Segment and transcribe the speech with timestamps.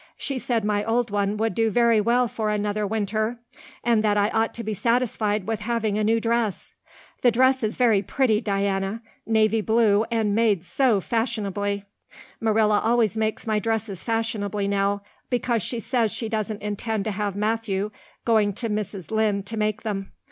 [0.17, 3.37] She said my old one would do very well for another winter
[3.83, 6.73] and that I ought to be satisfied with having a new dress.
[7.21, 11.85] The dress is very pretty, Diana navy blue and made so fashionably.
[12.39, 17.35] Marilla always makes my dresses fashionably now, because she says she doesn't intend to have
[17.35, 17.91] Matthew
[18.25, 19.11] going to Mrs.
[19.11, 20.13] Lynde to make them.